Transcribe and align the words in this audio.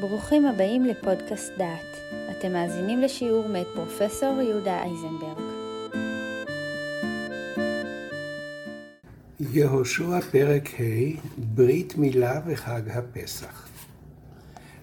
ברוכים 0.00 0.46
הבאים 0.46 0.84
לפודקאסט 0.84 1.52
דעת. 1.58 1.96
אתם 2.30 2.52
מאזינים 2.52 3.00
לשיעור 3.00 3.48
מאת 3.48 3.66
פרופסור 3.74 4.40
יהודה 4.40 4.82
אייזנברג. 4.82 5.38
יהושע 9.40 10.20
פרק 10.20 10.68
ה' 10.80 11.20
ברית 11.38 11.96
מילה 11.96 12.40
וחג 12.46 12.82
הפסח. 12.88 13.68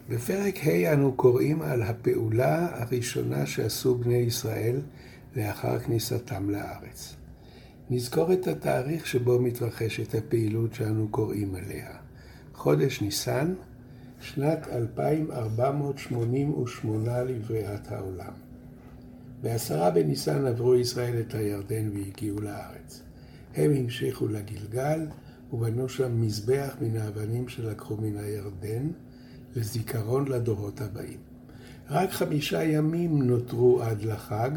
בפרק 0.09 0.55
ה' 0.57 0.93
אנו 0.93 1.13
קוראים 1.13 1.61
על 1.61 1.81
הפעולה 1.81 2.81
הראשונה 2.81 3.45
שעשו 3.45 3.95
בני 3.95 4.17
ישראל 4.17 4.81
לאחר 5.35 5.79
כניסתם 5.79 6.49
לארץ. 6.49 7.15
נזכור 7.89 8.33
את 8.33 8.47
התאריך 8.47 9.07
שבו 9.07 9.41
מתרחשת 9.41 10.15
הפעילות 10.15 10.73
שאנו 10.73 11.07
קוראים 11.11 11.55
עליה. 11.55 11.89
חודש 12.53 13.01
ניסן, 13.01 13.53
שנת 14.25 14.67
2488 14.71 17.23
לבריאת 17.23 17.91
העולם. 17.91 18.33
בעשרה 19.41 19.91
בניסן 19.91 20.45
עברו 20.45 20.75
ישראל 20.75 21.19
את 21.19 21.33
הירדן 21.33 21.89
והגיעו 21.93 22.41
לארץ. 22.41 23.01
הם 23.55 23.71
המשיכו 23.71 24.27
לגלגל 24.27 25.07
ובנו 25.53 25.89
שם 25.89 26.21
מזבח 26.21 26.75
מן 26.81 26.97
האבנים 26.97 27.47
שלקחו 27.47 27.97
מן 27.97 28.17
הירדן 28.17 28.87
לזיכרון 29.55 30.27
לדורות 30.27 30.81
הבאים. 30.81 31.19
רק 31.89 32.11
חמישה 32.11 32.63
ימים 32.63 33.23
נותרו 33.23 33.81
עד 33.81 34.01
לחג, 34.01 34.51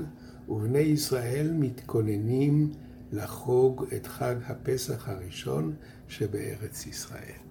ובני 0.49 0.79
ישראל 0.79 1.53
מתכוננים 1.53 2.73
לחוג 3.13 3.85
את 3.97 4.07
חג 4.07 4.35
הפסח 4.47 5.09
הראשון 5.09 5.73
שבארץ 6.09 6.87
ישראל. 6.87 7.48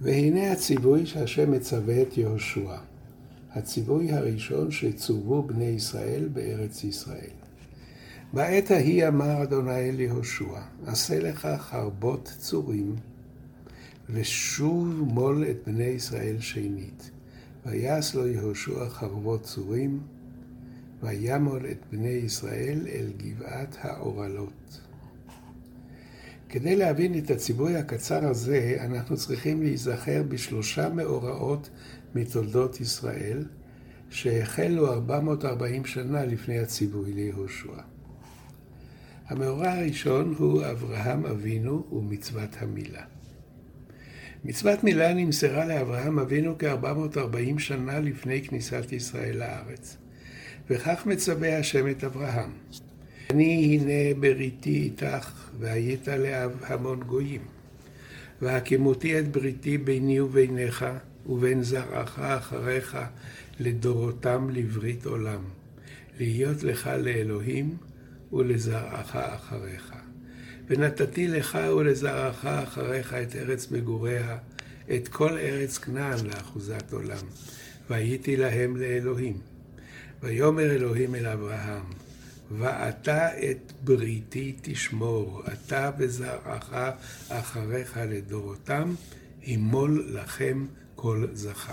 והנה 0.00 0.52
הציווי 0.52 1.06
שהשם 1.06 1.50
מצווה 1.50 2.02
את 2.02 2.18
יהושע, 2.18 2.76
הציווי 3.52 4.12
הראשון 4.12 4.70
שצוו 4.70 5.42
בני 5.42 5.64
ישראל 5.64 6.28
בארץ 6.32 6.84
ישראל. 6.84 7.30
בעת 8.32 8.70
ההיא 8.70 9.08
אמר 9.08 9.42
אדוני 9.42 9.90
אל 9.90 10.00
יהושע, 10.00 10.60
עשה 10.86 11.18
לך 11.18 11.48
חרבות 11.58 12.32
צורים, 12.38 12.96
ושוב 14.10 15.02
מול 15.02 15.44
את 15.50 15.56
בני 15.66 15.84
ישראל 15.84 16.40
שנית. 16.40 17.10
ויעש 17.66 18.14
לו 18.14 18.26
יהושע 18.26 18.88
חרבות 18.88 19.42
צורים, 19.42 20.00
וימול 21.02 21.66
את 21.70 21.78
בני 21.92 22.08
ישראל 22.08 22.86
אל 22.92 23.06
גבעת 23.16 23.76
האורלות. 23.80 24.80
כדי 26.50 26.76
להבין 26.76 27.18
את 27.18 27.30
הציווי 27.30 27.76
הקצר 27.76 28.26
הזה, 28.28 28.76
אנחנו 28.80 29.16
צריכים 29.16 29.62
להיזכר 29.62 30.22
בשלושה 30.28 30.88
מאורעות 30.88 31.70
מתולדות 32.14 32.80
ישראל, 32.80 33.44
שהחלו 34.10 34.92
440 34.92 35.84
שנה 35.84 36.24
לפני 36.24 36.58
הציווי 36.58 37.12
ליהושע. 37.12 37.72
המאורע 39.28 39.70
הראשון 39.70 40.34
הוא 40.38 40.62
אברהם 40.70 41.26
אבינו 41.26 41.86
ומצוות 41.92 42.50
המילה. 42.58 43.02
מצוות 44.44 44.84
מילה 44.84 45.14
נמסרה 45.14 45.64
לאברהם 45.64 46.18
אבינו 46.18 46.54
כ-440 46.58 47.58
שנה 47.58 48.00
לפני 48.00 48.42
כניסת 48.42 48.92
ישראל 48.92 49.38
לארץ, 49.38 49.96
וכך 50.70 51.06
מצווה 51.06 51.58
השם 51.58 51.90
את 51.90 52.04
אברהם. 52.04 52.50
אני 53.30 53.78
הנה 53.80 54.20
בריתי 54.20 54.70
איתך, 54.70 55.30
והיית 55.58 56.08
לאב 56.08 56.50
המון 56.66 57.00
גויים. 57.00 57.40
והקימותי 58.42 59.18
את 59.18 59.28
בריתי 59.28 59.78
ביני 59.78 60.20
וביניך, 60.20 60.86
ובין 61.26 61.62
זרעך 61.62 62.18
אחריך, 62.18 62.98
לדורותם 63.60 64.50
לברית 64.52 65.06
עולם. 65.06 65.44
להיות 66.20 66.62
לך 66.62 66.90
לאלוהים, 66.98 67.76
ולזרעך 68.32 69.16
אחריך. 69.16 69.94
ונתתי 70.68 71.28
לך 71.28 71.58
ולזרעך 71.76 72.44
אחריך 72.44 73.14
את 73.14 73.36
ארץ 73.36 73.70
מגוריה, 73.70 74.38
את 74.94 75.08
כל 75.08 75.38
ארץ 75.38 75.78
כנען 75.78 76.26
לאחוזת 76.26 76.92
עולם. 76.92 77.26
והייתי 77.90 78.36
להם 78.36 78.76
לאלוהים. 78.76 79.36
ויאמר 80.22 80.70
אלוהים 80.70 81.14
אל 81.14 81.26
אברהם, 81.26 81.82
ואתה 82.50 83.50
את 83.50 83.72
בריתי 83.84 84.56
תשמור, 84.62 85.42
אתה 85.52 85.90
וזרעך 85.98 86.74
אחריך 87.28 88.00
לדורותם, 88.08 88.94
ימול 89.42 90.06
לכם 90.12 90.66
כל 90.94 91.26
זכר. 91.32 91.72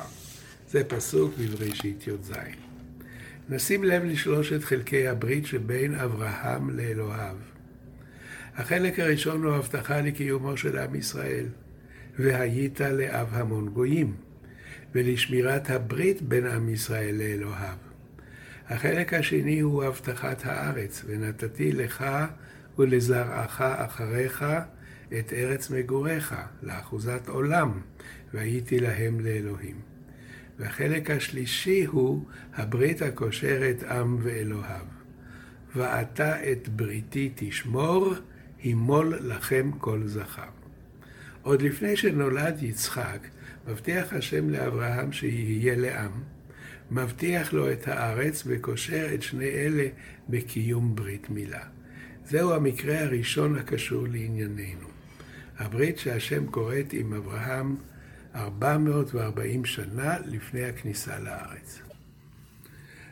זה 0.70 0.84
פסוק 0.84 1.34
בבראשית 1.40 2.08
י"ז. 2.08 2.32
נשים 3.50 3.84
לב 3.84 4.04
לשלושת 4.04 4.64
חלקי 4.64 5.08
הברית 5.08 5.46
שבין 5.46 5.96
אברהם 5.96 6.70
לאלוהיו. 6.70 7.36
החלק 8.56 9.00
הראשון 9.00 9.44
הוא 9.44 9.54
הבטחה 9.54 10.02
לקיומו 10.02 10.58
של 10.58 10.78
עם 10.78 10.96
ישראל, 10.96 11.46
והיית 12.20 12.82
לאב 12.82 13.28
המון 13.32 13.70
גויים, 13.70 14.16
ולשמירת 14.96 15.70
הברית 15.70 16.22
בין 16.22 16.46
עם 16.46 16.70
ישראל 16.70 17.16
לאלוהיו. 17.16 17.87
החלק 18.69 19.13
השני 19.13 19.59
הוא 19.59 19.83
הבטחת 19.83 20.45
הארץ, 20.45 21.03
ונתתי 21.07 21.72
לך 21.72 22.05
ולזרעך 22.79 23.61
אחריך 23.61 24.45
את 25.19 25.33
ארץ 25.33 25.69
מגוריך, 25.69 26.35
לאחוזת 26.63 27.28
עולם, 27.28 27.81
והייתי 28.33 28.79
להם 28.79 29.19
לאלוהים. 29.19 29.75
והחלק 30.59 31.11
השלישי 31.11 31.85
הוא 31.85 32.25
הברית 32.53 33.01
הקושרת 33.01 33.83
עם 33.83 34.17
ואלוהיו. 34.22 34.85
ואתה 35.75 36.51
את 36.51 36.67
בריתי 36.69 37.31
תשמור, 37.35 38.13
הימול 38.63 39.19
לכם 39.22 39.72
כל 39.78 40.01
זכר. 40.05 40.49
עוד 41.41 41.61
לפני 41.61 41.95
שנולד 41.95 42.63
יצחק, 42.63 43.19
מבטיח 43.67 44.13
השם 44.13 44.49
לאברהם 44.49 45.11
שיהיה 45.11 45.75
לעם, 45.75 46.11
מבטיח 46.92 47.53
לו 47.53 47.72
את 47.72 47.88
הארץ 47.88 48.44
וקושר 48.46 49.08
את 49.14 49.22
שני 49.22 49.50
אלה 49.50 49.88
בקיום 50.30 50.96
ברית 50.96 51.30
מילה. 51.30 51.64
זהו 52.25 52.53
המקרה 52.53 53.00
הראשון 53.00 53.56
הקשור 53.56 54.08
לענייננו. 54.08 54.88
הברית 55.58 55.97
שהשם 55.97 56.47
כורת 56.47 56.94
עם 56.94 57.14
אברהם 57.14 57.76
440 58.36 59.66
שנה 59.66 60.18
לפני 60.26 60.64
הכניסה 60.64 61.20
לארץ. 61.20 61.81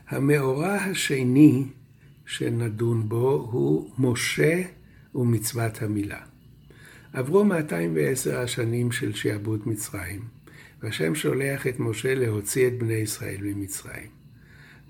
המאורע 0.07 0.73
השני 0.73 1.63
שנדון 2.25 3.09
בו 3.09 3.49
הוא 3.51 3.91
משה 3.97 4.61
ומצוות 5.15 5.81
המילה. 5.81 6.21
עברו 7.13 7.45
210 7.45 8.39
השנים 8.39 8.91
של 8.91 9.13
שעבוד 9.13 9.61
מצרים, 9.65 10.21
והשם 10.83 11.15
שולח 11.15 11.67
את 11.67 11.79
משה 11.79 12.15
להוציא 12.15 12.67
את 12.67 12.77
בני 12.77 12.93
ישראל 12.93 13.37
ממצרים. 13.41 14.09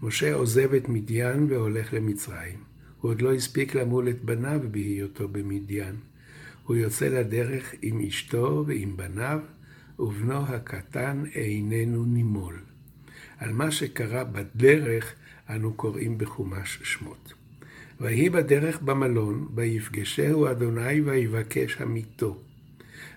משה 0.01 0.33
עוזב 0.33 0.73
את 0.73 0.89
מדיין 0.89 1.47
והולך 1.49 1.93
למצרים. 1.93 2.63
הוא 3.01 3.11
עוד 3.11 3.21
לא 3.21 3.33
הספיק 3.33 3.75
למול 3.75 4.09
את 4.09 4.23
בניו 4.23 4.59
בהיותו 4.71 5.27
במדיין. 5.27 5.95
הוא 6.63 6.75
יוצא 6.75 7.07
לדרך 7.07 7.73
עם 7.81 8.01
אשתו 8.07 8.63
ועם 8.67 8.97
בניו, 8.97 9.39
ובנו 9.99 10.45
הקטן 10.45 11.23
איננו 11.35 12.05
נימול. 12.05 12.59
על 13.37 13.53
מה 13.53 13.71
שקרה 13.71 14.23
בדרך 14.23 15.13
אנו 15.49 15.73
קוראים 15.73 16.17
בחומש 16.17 16.79
שמות. 16.83 17.33
ויהי 18.01 18.29
בדרך 18.29 18.81
במלון, 18.81 19.47
ויפגשהו 19.55 20.51
אדוני 20.51 21.01
ויבקש 21.01 21.81
המיתו. 21.81 22.41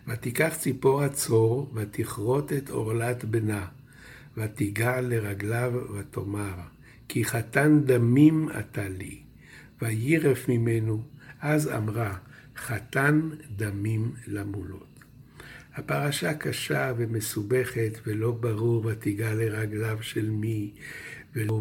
ותיקח 0.08 0.54
ציפור 0.58 1.02
הצור, 1.02 1.72
ותכרות 1.74 2.52
את 2.52 2.70
עורלת 2.70 3.24
בנה, 3.24 3.66
ותיגע 4.36 5.00
לרגליו, 5.00 5.72
ותאמר, 5.98 6.54
כי 7.08 7.24
חתן 7.24 7.80
דמים 7.84 8.48
אתה 8.58 8.88
לי. 8.88 9.18
וירף 9.82 10.48
ממנו, 10.48 11.02
אז 11.40 11.68
אמרה, 11.68 12.16
חתן 12.56 13.28
דמים 13.56 14.12
למולות. 14.26 14.86
הפרשה 15.74 16.34
קשה 16.34 16.92
ומסובכת 16.96 17.98
ולא 18.06 18.30
ברור 18.30 18.86
ותיגע 18.86 19.34
לרגליו 19.34 19.98
של 20.00 20.30
מי, 20.30 20.70
ולא 21.34 21.60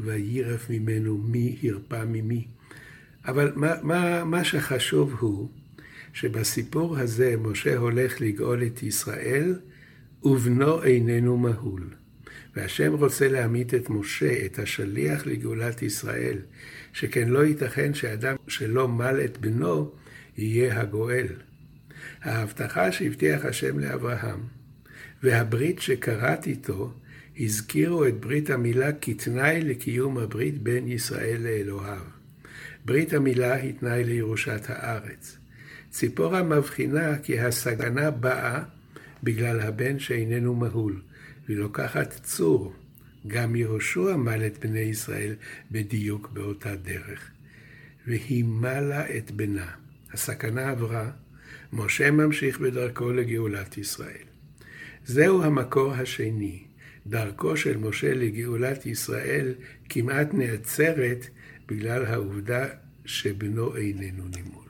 וירף 0.00 0.70
ממנו 0.70 1.18
מי 1.18 1.58
הרפה 1.62 2.04
ממי. 2.04 2.46
אבל 3.24 3.52
מה, 3.56 3.74
מה, 3.82 4.24
מה 4.24 4.44
שחשוב 4.44 5.14
הוא 5.18 5.48
שבסיפור 6.12 6.98
הזה 6.98 7.34
משה 7.36 7.76
הולך 7.76 8.20
לגאול 8.20 8.62
את 8.62 8.82
ישראל, 8.82 9.58
ובנו 10.22 10.82
איננו 10.82 11.36
מהול. 11.36 11.90
והשם 12.56 12.92
רוצה 12.92 13.28
להמית 13.28 13.74
את 13.74 13.90
משה, 13.90 14.46
את 14.46 14.58
השליח 14.58 15.26
לגאולת 15.26 15.82
ישראל, 15.82 16.38
שכן 16.92 17.28
לא 17.28 17.44
ייתכן 17.44 17.94
שאדם 17.94 18.36
שלא 18.48 18.88
מל 18.88 19.20
את 19.24 19.38
בנו, 19.38 19.92
יהיה 20.38 20.80
הגואל. 20.80 21.26
ההבטחה 22.22 22.92
שהבטיח 22.92 23.44
השם 23.44 23.78
לאברהם, 23.78 24.40
והברית 25.22 25.80
שכרת 25.80 26.46
איתו, 26.46 26.92
הזכירו 27.38 28.06
את 28.06 28.20
ברית 28.20 28.50
המילה 28.50 28.92
כתנאי 28.92 29.60
לקיום 29.60 30.18
הברית 30.18 30.62
בין 30.62 30.88
ישראל 30.88 31.40
לאלוהיו. 31.40 32.02
ברית 32.84 33.12
המילה 33.12 33.54
היא 33.54 33.74
תנאי 33.74 34.04
לירושת 34.04 34.60
הארץ. 34.68 35.37
ציפורה 35.98 36.42
מבחינה 36.42 37.18
כי 37.18 37.40
הסגנה 37.40 38.10
באה 38.10 38.62
בגלל 39.22 39.60
הבן 39.60 39.98
שאיננו 39.98 40.54
מהול, 40.54 41.00
והיא 41.46 41.58
לוקחת 41.58 42.20
צור. 42.22 42.72
גם 43.26 43.56
יהושע 43.56 44.16
מל 44.16 44.46
את 44.46 44.58
בני 44.58 44.78
ישראל 44.78 45.34
בדיוק 45.70 46.30
באותה 46.32 46.76
דרך. 46.76 47.30
והיא 48.06 48.44
מלה 48.44 49.16
את 49.16 49.30
בנה. 49.30 49.66
הסכנה 50.12 50.70
עברה, 50.70 51.10
משה 51.72 52.10
ממשיך 52.10 52.60
בדרכו 52.60 53.12
לגאולת 53.12 53.78
ישראל. 53.78 54.26
זהו 55.04 55.42
המקור 55.42 55.92
השני. 55.92 56.62
דרכו 57.06 57.56
של 57.56 57.76
משה 57.76 58.14
לגאולת 58.14 58.86
ישראל 58.86 59.54
כמעט 59.88 60.34
נעצרת 60.34 61.26
בגלל 61.68 62.04
העובדה 62.06 62.66
שבנו 63.04 63.76
איננו 63.76 64.24
נימול. 64.36 64.67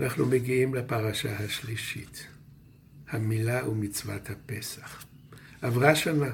אנחנו 0.00 0.26
מגיעים 0.26 0.74
לפרשה 0.74 1.38
השלישית, 1.38 2.26
המילה 3.10 3.68
ומצוות 3.68 4.30
הפסח. 4.30 5.04
עברה 5.62 5.96
שנה. 5.96 6.30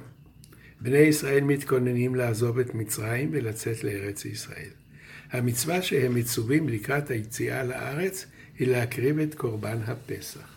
בני 0.81 0.99
ישראל 0.99 1.45
מתכוננים 1.45 2.15
לעזוב 2.15 2.59
את 2.59 2.75
מצרים 2.75 3.29
ולצאת 3.33 3.85
לארץ 3.85 4.25
ישראל. 4.25 4.71
המצווה 5.31 5.83
שהם 5.83 6.15
מצווים 6.15 6.69
לקראת 6.69 7.11
היציאה 7.11 7.65
לארץ 7.65 8.27
היא 8.59 8.69
להקריב 8.69 9.19
את 9.19 9.35
קורבן 9.35 9.79
הפסח. 9.87 10.49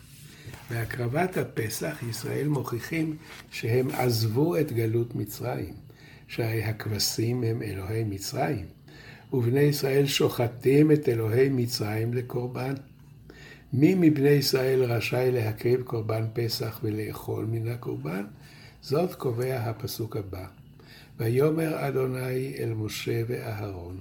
בהקרבת 0.70 1.36
הפסח 1.36 2.02
ישראל 2.10 2.48
מוכיחים 2.48 3.16
שהם 3.50 3.88
עזבו 3.90 4.56
את 4.56 4.72
גלות 4.72 5.14
מצרים, 5.14 5.74
שהרי 6.28 6.64
הכבשים 6.64 7.42
הם 7.42 7.62
אלוהי 7.62 8.04
מצרים, 8.04 8.66
ובני 9.32 9.60
ישראל 9.60 10.06
שוחטים 10.06 10.92
את 10.92 11.08
אלוהי 11.08 11.48
מצרים 11.48 12.14
לקורבן. 12.14 12.74
מי 13.72 13.94
מבני 13.94 14.28
ישראל 14.28 14.82
רשאי 14.82 15.30
להקריב 15.32 15.82
קורבן 15.82 16.24
פסח 16.32 16.80
ולאכול 16.82 17.44
מן 17.44 17.68
הקורבן? 17.68 18.24
זאת 18.80 19.14
קובע 19.14 19.56
הפסוק 19.56 20.16
הבא. 20.16 20.46
ויאמר 21.18 21.88
אדוני 21.88 22.54
אל 22.58 22.74
משה 22.74 23.22
ואהרון, 23.26 24.00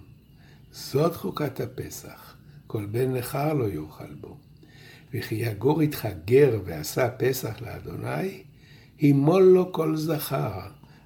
זאת 0.71 1.15
חוקת 1.15 1.59
הפסח, 1.59 2.35
כל 2.67 2.85
בן 2.85 3.13
נכר 3.13 3.53
לא 3.53 3.69
יאכל 3.69 4.13
בו. 4.21 4.37
וכי 5.13 5.35
יגור 5.35 5.81
איתך 5.81 6.07
גר 6.25 6.59
ועשה 6.65 7.09
פסח 7.09 7.61
לאדוני, 7.61 8.43
הימול 8.99 9.43
לו 9.43 9.73
כל 9.73 9.95
זכר, 9.95 10.59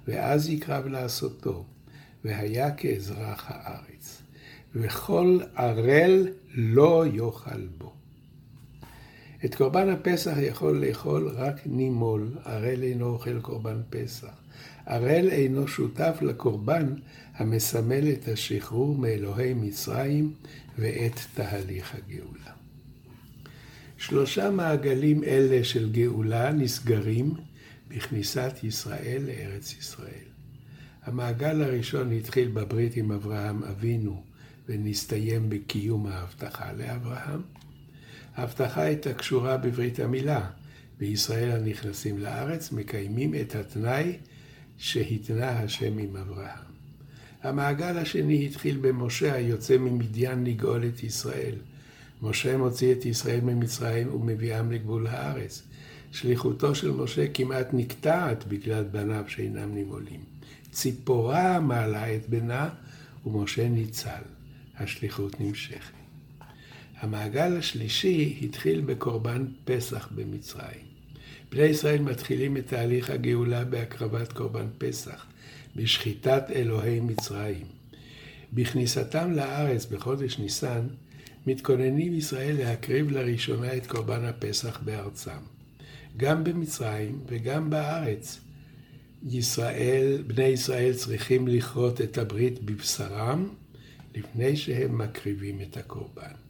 ואז 0.08 0.48
יקרב 0.48 0.86
לעשותו, 0.86 1.64
והיה 2.24 2.74
כאזרח 2.74 3.44
הארץ. 3.48 4.22
וכל 4.74 5.38
ערל 5.54 6.28
לא 6.54 7.04
יאכל 7.12 7.66
בו. 7.78 7.97
את 9.44 9.54
קורבן 9.54 9.88
הפסח 9.88 10.34
יכול 10.40 10.84
לאכול 10.86 11.28
רק 11.28 11.60
נימול, 11.66 12.28
ערל 12.44 12.82
אינו 12.82 13.06
אוכל 13.06 13.40
קורבן 13.40 13.80
פסח. 13.90 14.32
ערל 14.86 15.28
אינו 15.30 15.68
שותף 15.68 16.18
לקורבן 16.22 16.94
המסמל 17.34 18.12
את 18.12 18.28
השחרור 18.28 18.98
מאלוהי 18.98 19.54
מצרים 19.54 20.34
ואת 20.78 21.20
תהליך 21.34 21.94
הגאולה. 21.94 22.52
שלושה 23.98 24.50
מעגלים 24.50 25.24
אלה 25.24 25.64
של 25.64 25.90
גאולה 25.92 26.52
נסגרים 26.52 27.34
בכניסת 27.88 28.52
ישראל 28.62 29.22
לארץ 29.26 29.74
ישראל. 29.78 30.28
המעגל 31.04 31.62
הראשון 31.62 32.12
התחיל 32.12 32.48
בברית 32.48 32.96
עם 32.96 33.12
אברהם 33.12 33.62
אבינו 33.62 34.22
ונסתיים 34.68 35.50
בקיום 35.50 36.06
ההבטחה 36.06 36.72
לאברהם. 36.72 37.42
ההבטחה 38.38 38.82
הייתה 38.82 39.14
קשורה 39.14 39.56
בברית 39.56 40.00
המילה. 40.00 40.50
בישראל 40.98 41.50
הנכנסים 41.50 42.18
לארץ 42.18 42.72
מקיימים 42.72 43.34
את 43.34 43.54
התנאי 43.54 44.16
שהתנה 44.76 45.50
השם 45.50 45.98
עם 45.98 46.16
אברהם. 46.16 46.64
המעגל 47.42 47.98
השני 47.98 48.46
התחיל 48.46 48.76
במשה 48.80 49.34
היוצא 49.34 49.78
ממדיין 49.78 50.44
לגאול 50.44 50.84
את 50.88 51.02
ישראל. 51.02 51.54
משה 52.22 52.56
מוציא 52.56 52.92
את 52.92 53.06
ישראל 53.06 53.40
ממצרים 53.40 54.14
ומביאם 54.14 54.72
לגבול 54.72 55.06
הארץ. 55.06 55.62
שליחותו 56.12 56.74
של 56.74 56.90
משה 56.90 57.28
כמעט 57.34 57.68
נקטעת 57.72 58.44
בגלל 58.48 58.84
בניו 58.84 59.24
שאינם 59.28 59.74
נימולים. 59.74 60.20
ציפורה 60.70 61.60
מעלה 61.60 62.16
את 62.16 62.28
בנה 62.28 62.68
ומשה 63.26 63.68
ניצל. 63.68 64.22
השליחות 64.76 65.40
נמשכת. 65.40 65.97
המעגל 67.00 67.56
השלישי 67.56 68.38
התחיל 68.42 68.80
בקורבן 68.80 69.46
פסח 69.64 70.08
במצרים. 70.14 70.88
בני 71.50 71.62
ישראל 71.62 72.02
מתחילים 72.02 72.56
את 72.56 72.66
תהליך 72.66 73.10
הגאולה 73.10 73.64
בהקרבת 73.64 74.32
קורבן 74.32 74.66
פסח, 74.78 75.26
בשחיטת 75.76 76.44
אלוהי 76.50 77.00
מצרים. 77.00 77.66
בכניסתם 78.52 79.32
לארץ 79.32 79.86
בחודש 79.86 80.38
ניסן, 80.38 80.86
מתכוננים 81.46 82.14
ישראל 82.14 82.56
להקריב 82.58 83.10
לראשונה 83.10 83.76
את 83.76 83.86
קורבן 83.86 84.24
הפסח 84.24 84.80
בארצם. 84.84 85.40
גם 86.16 86.44
במצרים 86.44 87.20
וגם 87.26 87.70
בארץ, 87.70 88.40
ישראל, 89.30 90.22
בני 90.26 90.44
ישראל 90.44 90.92
צריכים 90.94 91.48
לכרות 91.48 92.00
את 92.00 92.18
הברית 92.18 92.62
בבשרם 92.62 93.48
לפני 94.14 94.56
שהם 94.56 94.98
מקריבים 94.98 95.60
את 95.60 95.76
הקורבן. 95.76 96.47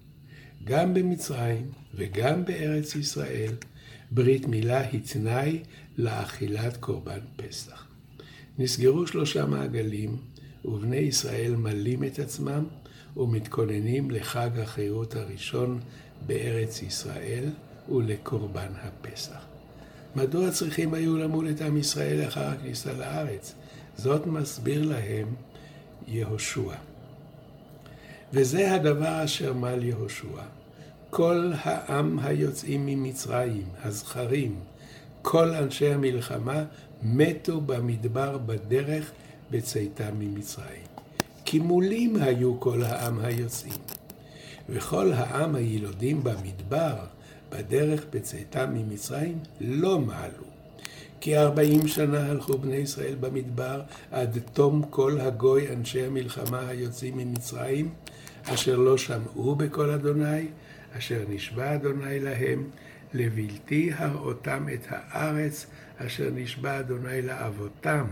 גם 0.64 0.94
במצרים 0.94 1.70
וגם 1.94 2.44
בארץ 2.44 2.94
ישראל, 2.94 3.52
ברית 4.10 4.46
מילה 4.46 4.80
היא 4.80 5.00
תנאי 5.12 5.62
לאכילת 5.98 6.76
קורבן 6.76 7.20
פסח. 7.36 7.86
נסגרו 8.58 9.06
שלושה 9.06 9.46
מעגלים, 9.46 10.16
ובני 10.64 10.96
ישראל 10.96 11.56
מלים 11.56 12.04
את 12.04 12.18
עצמם 12.18 12.64
ומתכוננים 13.16 14.10
לחג 14.10 14.50
החירות 14.58 15.16
הראשון 15.16 15.80
בארץ 16.26 16.82
ישראל 16.82 17.44
ולקורבן 17.88 18.72
הפסח. 18.82 19.44
מדוע 20.16 20.50
צריכים 20.50 20.94
היו 20.94 21.16
למול 21.16 21.50
את 21.50 21.60
עם 21.60 21.76
ישראל 21.76 22.24
לאחר 22.24 22.44
הכניסה 22.44 22.92
לארץ? 22.92 23.54
זאת 23.96 24.26
מסביר 24.26 24.86
להם 24.86 25.34
יהושע. 26.08 26.74
וזה 28.32 28.74
הדבר 28.74 29.24
אשר 29.24 29.52
מל 29.52 29.84
יהושע. 29.84 30.42
כל 31.10 31.52
העם 31.62 32.18
היוצאים 32.18 32.86
ממצרים, 32.86 33.64
הזכרים, 33.84 34.54
כל 35.22 35.54
אנשי 35.54 35.88
המלחמה, 35.92 36.64
מתו 37.02 37.60
במדבר 37.60 38.38
בדרך 38.38 39.10
בצאתם 39.50 40.18
ממצרים. 40.18 40.82
כמולים 41.46 42.16
היו 42.16 42.60
כל 42.60 42.82
העם 42.82 43.18
היוצאים. 43.18 43.80
וכל 44.68 45.12
העם 45.12 45.54
הילודים 45.54 46.24
במדבר, 46.24 46.96
בדרך 47.50 48.04
בצאתם 48.10 48.74
ממצרים, 48.74 49.38
לא 49.60 49.98
מעלו. 49.98 50.44
כי 51.20 51.38
ארבעים 51.38 51.88
שנה 51.88 52.26
הלכו 52.26 52.58
בני 52.58 52.76
ישראל 52.76 53.14
במדבר, 53.20 53.80
עד 54.10 54.38
תום 54.52 54.82
כל 54.90 55.20
הגוי 55.20 55.68
אנשי 55.72 56.04
המלחמה 56.04 56.68
היוצאים 56.68 57.16
ממצרים, 57.16 57.90
אשר 58.54 58.76
לא 58.76 58.98
שמעו 58.98 59.54
בקול 59.54 59.90
אדוני, 59.90 60.46
אשר 60.98 61.24
נשבע 61.28 61.74
אדוני 61.74 62.20
להם, 62.20 62.64
לבלתי 63.14 63.90
הראותם 63.94 64.66
את 64.74 64.86
הארץ, 64.88 65.66
אשר 65.96 66.30
נשבע 66.34 66.80
אדוני 66.80 67.22
לאבותם, 67.22 68.06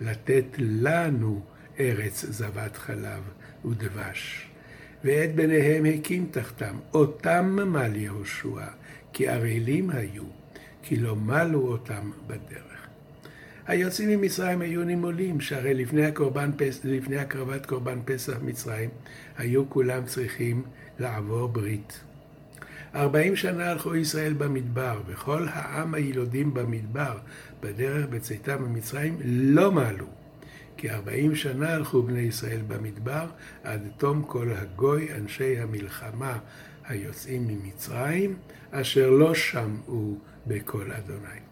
לתת 0.00 0.44
לנו 0.58 1.40
ארץ 1.80 2.24
זבת 2.28 2.76
חלב 2.76 3.22
ודבש. 3.64 4.50
ואת 5.04 5.34
בניהם 5.34 5.84
הקים 5.84 6.26
תחתם, 6.30 6.76
אותם 6.94 7.58
מל 7.66 7.96
יהושע, 7.96 8.66
כי 9.12 9.28
ערלים 9.28 9.90
היו, 9.90 10.24
כי 10.82 10.96
לא 10.96 11.16
מלו 11.16 11.68
אותם 11.68 12.10
בדרך. 12.26 12.69
היוצאים 13.70 14.08
ממצרים 14.08 14.60
היו 14.60 14.84
נימולים, 14.84 15.40
שהרי 15.40 15.74
לפני, 15.74 16.06
הקורבן, 16.06 16.50
לפני 16.84 17.18
הקרבת 17.18 17.66
קורבן 17.66 17.98
פסח 18.04 18.36
מצרים, 18.42 18.90
היו 19.38 19.70
כולם 19.70 20.04
צריכים 20.04 20.62
לעבור 20.98 21.48
ברית. 21.48 22.00
ארבעים 22.94 23.36
שנה 23.36 23.70
הלכו 23.70 23.96
ישראל 23.96 24.32
במדבר, 24.32 25.00
וכל 25.06 25.46
העם 25.50 25.94
הילודים 25.94 26.54
במדבר, 26.54 27.18
בדרך 27.60 28.06
בצאתם 28.06 28.62
ממצרים, 28.62 29.18
לא 29.24 29.72
מעלו. 29.72 30.06
כי 30.76 30.90
ארבעים 30.90 31.34
שנה 31.34 31.74
הלכו 31.74 32.02
בני 32.02 32.20
ישראל 32.20 32.60
במדבר, 32.68 33.26
עד 33.64 33.88
תום 33.96 34.22
כל 34.26 34.52
הגוי, 34.52 35.08
אנשי 35.14 35.58
המלחמה 35.58 36.38
היוצאים 36.84 37.48
ממצרים, 37.48 38.36
אשר 38.70 39.10
לא 39.10 39.34
שמעו 39.34 40.18
בקול 40.46 40.92
אדוני. 40.92 41.49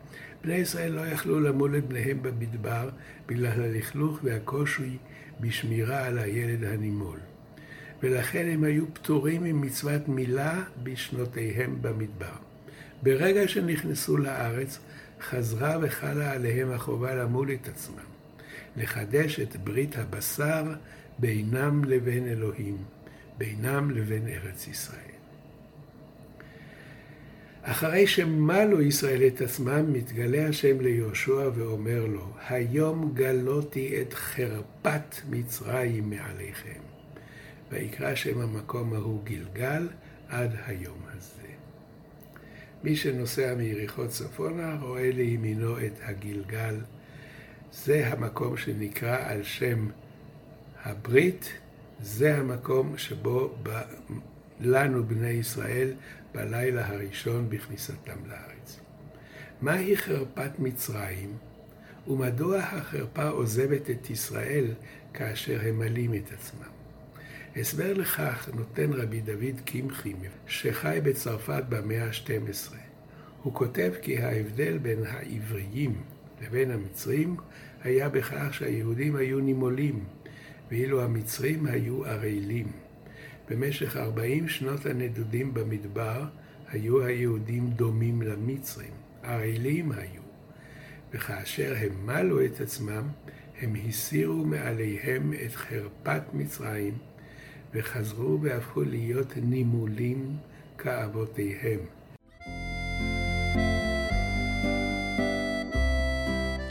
בני 0.49 0.57
ישראל 0.57 0.93
לא 0.93 1.01
יכלו 1.01 1.41
למול 1.41 1.79
את 1.79 1.89
בניהם 1.89 2.23
במדבר 2.23 2.89
בגלל 3.27 3.63
הלכלוך 3.63 4.19
והקושי 4.23 4.97
בשמירה 5.41 6.07
על 6.07 6.19
הילד 6.19 6.65
הנימול. 6.65 7.19
ולכן 8.03 8.49
הם 8.53 8.65
היו 8.65 8.95
פטורים 8.95 9.45
ממצוות 9.45 10.09
מילה 10.09 10.63
בשנותיהם 10.83 11.83
במדבר. 11.83 12.37
ברגע 13.03 13.49
שנכנסו 13.49 14.17
לארץ, 14.17 14.79
חזרה 15.21 15.79
וחלה 15.83 16.33
עליהם 16.33 16.73
החובה 16.73 17.15
למול 17.15 17.53
את 17.53 17.69
עצמם, 17.69 18.09
לחדש 18.77 19.41
את 19.41 19.57
ברית 19.57 19.97
הבשר 19.99 20.65
בינם 21.19 21.85
לבין 21.85 22.29
אלוהים, 22.29 22.77
בינם 23.39 23.91
לבין 23.91 24.29
ארץ 24.29 24.69
ישראל. 24.69 25.18
אחרי 27.71 28.07
שמלו 28.07 28.83
ישראל 28.83 29.27
את 29.27 29.41
עצמם, 29.41 29.93
מתגלה 29.93 30.49
השם 30.49 30.81
ליהושע 30.81 31.51
ואומר 31.55 32.07
לו, 32.07 32.33
היום 32.49 33.13
גלותי 33.15 34.03
את 34.03 34.15
חרפת 34.15 35.17
מצרים 35.31 36.11
מעליכם. 36.11 36.81
ויקרא 37.71 38.15
שם 38.15 38.41
המקום 38.41 38.95
ההוא 38.95 39.25
גלגל 39.25 39.89
עד 40.29 40.51
היום 40.67 40.99
הזה. 41.17 41.49
מי 42.85 42.97
שנוסע 42.97 43.55
מיריחו 43.55 44.09
צפונה 44.09 44.77
רואה 44.81 45.11
לימינו 45.11 45.79
את 45.79 45.93
הגלגל. 46.03 46.75
זה 47.73 48.07
המקום 48.07 48.57
שנקרא 48.57 49.17
על 49.31 49.43
שם 49.43 49.89
הברית, 50.85 51.53
זה 52.01 52.37
המקום 52.37 52.99
שבו. 52.99 53.55
לנו, 54.61 55.05
בני 55.05 55.29
ישראל, 55.29 55.93
בלילה 56.35 56.89
הראשון 56.89 57.51
בכניסתם 57.51 58.19
לארץ. 58.27 58.81
מהי 59.61 59.97
חרפת 59.97 60.51
מצרים, 60.59 61.37
ומדוע 62.07 62.59
החרפה 62.59 63.29
עוזבת 63.29 63.91
את 63.91 64.11
ישראל 64.11 64.65
כאשר 65.15 65.61
הם 65.63 65.79
מלים 65.79 66.15
את 66.15 66.33
עצמם? 66.33 66.79
הסבר 67.57 67.93
לכך 67.93 68.49
נותן 68.55 68.93
רבי 68.93 69.21
דוד 69.21 69.61
קמחי, 69.65 70.15
שחי 70.47 70.99
בצרפת 71.03 71.63
במאה 71.69 72.05
ה-12. 72.05 72.75
הוא 73.43 73.55
כותב 73.55 73.93
כי 74.03 74.19
ההבדל 74.19 74.79
בין 74.79 74.99
העבריים 75.07 76.03
לבין 76.43 76.71
המצרים 76.71 77.37
היה 77.83 78.09
בכך 78.09 78.55
שהיהודים 78.55 79.17
היו 79.17 79.41
נימולים, 79.41 80.05
ואילו 80.71 81.03
המצרים 81.03 81.67
היו 81.67 82.05
ערלים. 82.05 82.88
במשך 83.51 83.97
ארבעים 83.97 84.49
שנות 84.49 84.87
הנדודים 84.87 85.55
במדבר 85.55 86.25
היו 86.69 87.05
היהודים 87.05 87.71
דומים 87.71 88.23
למצרים, 88.23 88.93
ערלים 89.23 89.93
היו. 89.93 90.23
וכאשר 91.13 91.75
הם 91.79 92.07
מלו 92.07 92.45
את 92.45 92.61
עצמם, 92.61 93.09
הם 93.61 93.75
הסירו 93.89 94.45
מעליהם 94.45 95.33
את 95.47 95.55
חרפת 95.55 96.23
מצרים, 96.33 96.95
וחזרו 97.75 98.41
והפכו 98.43 98.83
להיות 98.83 99.33
נימולים 99.37 100.37
כאבותיהם. 100.79 101.81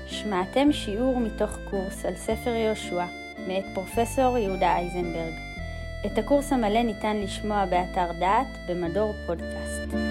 שמעתם 0.07 0.71
שיעור 0.71 1.19
מתוך 1.19 1.57
קורס 1.69 2.05
על 2.05 2.15
ספר 2.15 2.49
יהושע, 2.49 3.05
מאת 3.47 3.65
פרופסור 3.73 4.37
יהודה 4.37 4.75
אייזנברג. 4.75 5.46
את 6.05 6.17
הקורס 6.17 6.53
המלא 6.53 6.81
ניתן 6.81 7.17
לשמוע 7.17 7.65
באתר 7.65 8.11
דעת 8.19 8.47
במדור 8.67 9.13
פודקאסט. 9.25 10.06